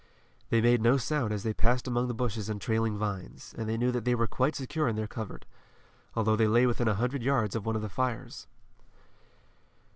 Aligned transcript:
They 0.49 0.61
made 0.61 0.81
no 0.81 0.97
sound 0.97 1.31
as 1.31 1.43
they 1.43 1.53
passed 1.53 1.87
among 1.87 2.07
the 2.07 2.15
bushes 2.15 2.49
and 2.49 2.59
trailing 2.59 2.97
vines, 2.97 3.53
and 3.55 3.69
they 3.69 3.77
knew 3.77 3.91
that 3.91 4.03
they 4.03 4.15
were 4.15 4.25
quite 4.25 4.55
secure 4.55 4.87
in 4.87 4.95
their 4.95 5.05
covert, 5.05 5.45
although 6.15 6.35
they 6.35 6.47
lay 6.47 6.65
within 6.65 6.87
a 6.87 6.95
hundred 6.95 7.21
yards 7.21 7.55
of 7.55 7.67
one 7.67 7.75
of 7.75 7.83
the 7.83 7.87
fires. 7.87 8.47